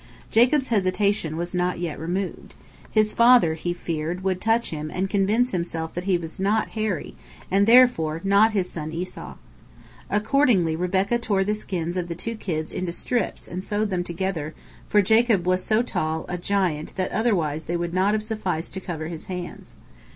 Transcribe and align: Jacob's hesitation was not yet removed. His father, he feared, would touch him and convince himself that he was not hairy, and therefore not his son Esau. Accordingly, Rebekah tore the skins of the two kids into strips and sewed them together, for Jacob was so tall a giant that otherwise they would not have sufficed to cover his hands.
Jacob's 0.31 0.69
hesitation 0.69 1.37
was 1.37 1.53
not 1.53 1.77
yet 1.77 1.99
removed. 1.99 2.55
His 2.89 3.11
father, 3.13 3.53
he 3.53 3.71
feared, 3.71 4.23
would 4.23 4.41
touch 4.41 4.71
him 4.71 4.89
and 4.89 5.07
convince 5.07 5.51
himself 5.51 5.93
that 5.93 6.05
he 6.05 6.17
was 6.17 6.39
not 6.39 6.69
hairy, 6.69 7.13
and 7.51 7.67
therefore 7.67 8.19
not 8.23 8.51
his 8.53 8.67
son 8.67 8.91
Esau. 8.91 9.35
Accordingly, 10.09 10.75
Rebekah 10.75 11.19
tore 11.19 11.43
the 11.43 11.53
skins 11.53 11.95
of 11.97 12.07
the 12.07 12.15
two 12.15 12.33
kids 12.33 12.71
into 12.71 12.91
strips 12.91 13.47
and 13.47 13.63
sewed 13.63 13.91
them 13.91 14.03
together, 14.03 14.55
for 14.87 15.03
Jacob 15.03 15.45
was 15.45 15.63
so 15.63 15.83
tall 15.83 16.25
a 16.27 16.35
giant 16.35 16.95
that 16.95 17.11
otherwise 17.11 17.65
they 17.65 17.77
would 17.77 17.93
not 17.93 18.13
have 18.15 18.23
sufficed 18.23 18.73
to 18.73 18.79
cover 18.79 19.07
his 19.07 19.25
hands. 19.25 19.75